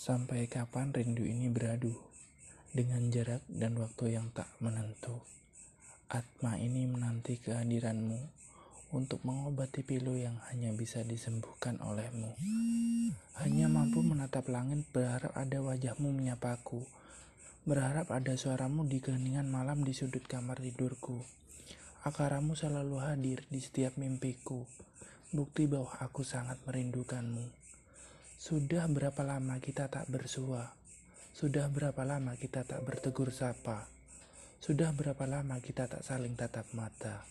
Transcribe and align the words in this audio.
Sampai 0.00 0.48
kapan 0.48 0.96
rindu 0.96 1.28
ini 1.28 1.52
beradu 1.52 1.92
dengan 2.72 3.12
jarak 3.12 3.44
dan 3.52 3.76
waktu 3.76 4.16
yang 4.16 4.32
tak 4.32 4.48
menentu? 4.56 5.20
Atma 6.08 6.56
ini 6.56 6.88
menanti 6.88 7.36
kehadiranmu 7.36 8.16
untuk 8.96 9.20
mengobati 9.28 9.84
pilu 9.84 10.16
yang 10.16 10.40
hanya 10.48 10.72
bisa 10.72 11.04
disembuhkan 11.04 11.76
olehmu. 11.84 12.32
Hanya 13.44 13.68
mampu 13.68 14.00
menatap 14.00 14.48
langit 14.48 14.88
berharap 14.88 15.36
ada 15.36 15.60
wajahmu 15.60 16.16
menyapaku, 16.16 16.80
berharap 17.68 18.08
ada 18.08 18.32
suaramu 18.40 18.88
di 18.88 19.04
keheningan 19.04 19.52
malam 19.52 19.84
di 19.84 19.92
sudut 19.92 20.24
kamar 20.24 20.64
tidurku. 20.64 21.20
Akaramu 22.08 22.56
selalu 22.56 23.04
hadir 23.04 23.44
di 23.52 23.60
setiap 23.60 24.00
mimpiku, 24.00 24.64
bukti 25.28 25.68
bahwa 25.68 25.92
aku 26.00 26.24
sangat 26.24 26.56
merindukanmu. 26.64 27.60
Sudah 28.40 28.88
berapa 28.88 29.20
lama 29.20 29.60
kita 29.60 29.92
tak 29.92 30.08
bersua? 30.08 30.72
Sudah 31.36 31.68
berapa 31.68 32.08
lama 32.08 32.32
kita 32.40 32.64
tak 32.64 32.80
bertegur 32.88 33.36
sapa? 33.36 33.84
Sudah 34.64 34.96
berapa 34.96 35.28
lama 35.28 35.60
kita 35.60 35.92
tak 35.92 36.00
saling 36.00 36.40
tatap 36.40 36.64
mata? 36.72 37.28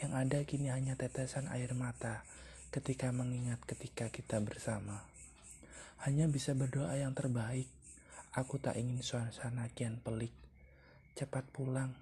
Yang 0.00 0.12
ada 0.16 0.38
kini 0.48 0.72
hanya 0.72 0.96
tetesan 0.96 1.52
air 1.52 1.76
mata 1.76 2.24
ketika 2.72 3.12
mengingat 3.12 3.60
ketika 3.68 4.08
kita 4.08 4.40
bersama. 4.40 5.04
Hanya 6.08 6.24
bisa 6.24 6.56
berdoa 6.56 6.96
yang 6.96 7.12
terbaik. 7.12 7.68
Aku 8.32 8.56
tak 8.56 8.80
ingin 8.80 9.04
suasana 9.04 9.68
kian 9.76 10.00
pelik. 10.00 10.32
Cepat 11.20 11.44
pulang, 11.52 11.92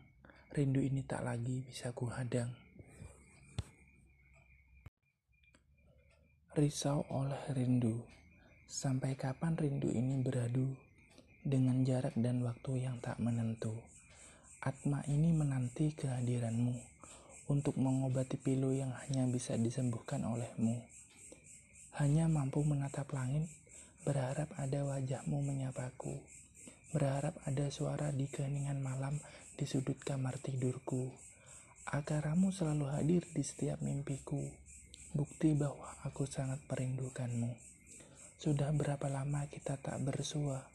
rindu 0.55 0.79
ini 0.79 1.03
tak 1.03 1.27
lagi 1.27 1.59
bisa 1.67 1.91
kuhadang. 1.91 2.55
Risau 6.55 7.03
oleh 7.11 7.43
rindu. 7.51 8.15
Sampai 8.65 9.13
kapan 9.13 9.53
rindu 9.61 9.93
ini 9.93 10.25
beradu 10.25 10.73
dengan 11.45 11.85
jarak 11.85 12.17
dan 12.17 12.41
waktu 12.41 12.89
yang 12.89 12.97
tak 13.05 13.21
menentu? 13.21 13.77
Atma 14.65 15.05
ini 15.05 15.37
menanti 15.37 15.93
kehadiranmu 15.93 16.73
untuk 17.53 17.77
mengobati 17.77 18.41
pilu 18.41 18.73
yang 18.73 18.97
hanya 19.05 19.29
bisa 19.29 19.61
disembuhkan 19.61 20.25
olehmu. 20.25 20.81
Hanya 22.01 22.25
mampu 22.25 22.65
menatap 22.65 23.13
langit, 23.13 23.53
berharap 24.09 24.49
ada 24.57 24.81
wajahmu 24.81 25.45
menyapaku, 25.45 26.17
berharap 26.97 27.37
ada 27.45 27.69
suara 27.69 28.17
di 28.17 28.25
keheningan 28.33 28.81
malam 28.81 29.21
di 29.61 29.69
sudut 29.69 30.01
kamar 30.01 30.41
tidurku. 30.41 31.13
Akaramu 31.85 32.49
selalu 32.49 32.89
hadir 32.89 33.29
di 33.29 33.45
setiap 33.45 33.85
mimpiku, 33.85 34.41
bukti 35.13 35.53
bahwa 35.53 35.93
aku 36.01 36.25
sangat 36.25 36.65
merindukanmu. 36.65 37.74
Sudah 38.45 38.77
berapa 38.77 39.09
lama 39.09 39.49
kita 39.49 39.81
tak 39.81 40.05
bersua? 40.05 40.69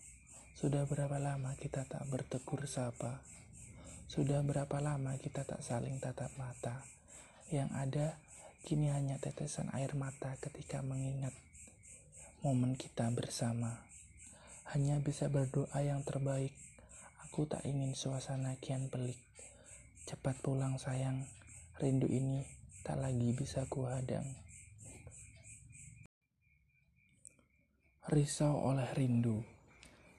Sudah 0.58 0.90
berapa 0.90 1.22
lama 1.22 1.54
kita 1.54 1.86
tak 1.86 2.02
bertegur 2.10 2.66
sapa? 2.66 3.22
Sudah 4.10 4.42
berapa 4.42 4.82
lama 4.82 5.14
kita 5.22 5.46
tak 5.46 5.62
saling 5.62 6.02
tatap 6.02 6.34
mata? 6.34 6.82
Yang 7.54 7.70
ada 7.78 8.08
kini 8.66 8.90
hanya 8.90 9.22
tetesan 9.22 9.70
air 9.78 9.94
mata 9.94 10.34
ketika 10.42 10.82
mengingat 10.82 11.30
momen 12.42 12.74
kita 12.74 13.06
bersama. 13.14 13.86
Hanya 14.74 14.98
bisa 14.98 15.30
berdoa 15.30 15.78
yang 15.86 16.02
terbaik. 16.02 16.58
Aku 17.30 17.46
tak 17.46 17.62
ingin 17.70 17.94
suasana 17.94 18.58
kian 18.58 18.90
pelik. 18.90 19.22
Cepat 20.10 20.42
pulang 20.42 20.82
sayang, 20.82 21.22
rindu 21.78 22.10
ini 22.10 22.50
tak 22.82 22.98
lagi 22.98 23.30
bisa 23.30 23.70
kuhadang. 23.70 24.49
Risau 28.10 28.66
oleh 28.66 28.90
rindu. 28.98 29.46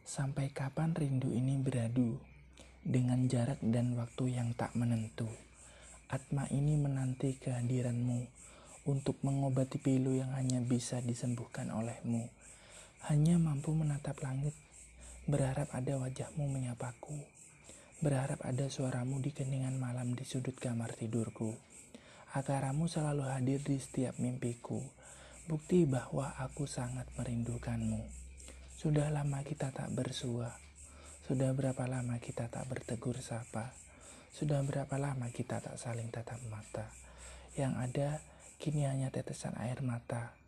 Sampai 0.07 0.55
kapan 0.55 0.95
rindu 0.95 1.35
ini 1.35 1.59
beradu 1.59 2.23
dengan 2.87 3.27
jarak 3.27 3.59
dan 3.67 3.99
waktu 3.99 4.31
yang 4.31 4.55
tak 4.55 4.79
menentu? 4.79 5.27
Atma 6.07 6.47
ini 6.55 6.79
menanti 6.79 7.35
kehadiranmu 7.43 8.31
untuk 8.87 9.19
mengobati 9.27 9.83
pilu 9.83 10.15
yang 10.15 10.31
hanya 10.39 10.63
bisa 10.63 11.03
disembuhkan 11.03 11.75
olehmu. 11.75 12.31
Hanya 13.11 13.43
mampu 13.43 13.75
menatap 13.75 14.23
langit, 14.23 14.55
berharap 15.27 15.75
ada 15.75 15.99
wajahmu 15.99 16.47
menyapaku, 16.47 17.19
berharap 17.99 18.39
ada 18.47 18.71
suaramu 18.71 19.19
di 19.19 19.35
keningan 19.35 19.75
malam 19.83 20.15
di 20.15 20.23
sudut 20.23 20.55
kamar 20.55 20.95
tidurku. 20.95 21.59
Akaramu 22.39 22.87
selalu 22.87 23.27
hadir 23.27 23.59
di 23.67 23.83
setiap 23.83 24.15
mimpiku 24.23 24.79
Bukti 25.51 25.83
bahwa 25.83 26.31
aku 26.39 26.63
sangat 26.71 27.11
merindukanmu. 27.19 28.07
Sudah 28.71 29.11
lama 29.11 29.43
kita 29.43 29.75
tak 29.75 29.91
bersua. 29.91 30.55
Sudah 31.27 31.51
berapa 31.59 31.91
lama 31.91 32.23
kita 32.23 32.47
tak 32.47 32.71
bertegur 32.71 33.19
sapa. 33.19 33.75
Sudah 34.31 34.63
berapa 34.63 34.95
lama 34.95 35.27
kita 35.35 35.59
tak 35.59 35.75
saling 35.75 36.07
tatap 36.15 36.39
mata. 36.47 36.95
Yang 37.59 37.75
ada 37.83 38.09
kini 38.63 38.87
hanya 38.87 39.11
tetesan 39.11 39.59
air 39.59 39.83
mata 39.83 40.39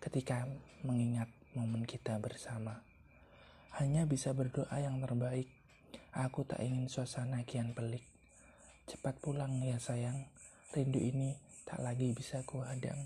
ketika 0.00 0.48
mengingat 0.80 1.28
momen 1.52 1.84
kita 1.84 2.16
bersama. 2.16 2.80
Hanya 3.76 4.08
bisa 4.08 4.32
berdoa 4.32 4.72
yang 4.80 5.04
terbaik. 5.04 5.52
Aku 6.16 6.48
tak 6.48 6.64
ingin 6.64 6.88
suasana 6.88 7.44
kian 7.44 7.76
pelik. 7.76 8.08
Cepat 8.88 9.20
pulang 9.20 9.60
ya 9.60 9.76
sayang. 9.76 10.32
Rindu 10.72 10.96
ini 10.96 11.36
tak 11.68 11.84
lagi 11.84 12.16
bisa 12.16 12.40
kuhadang. 12.48 13.04